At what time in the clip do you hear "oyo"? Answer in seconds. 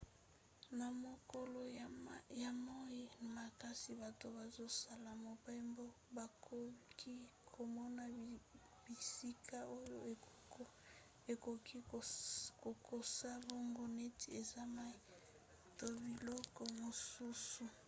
9.79-9.97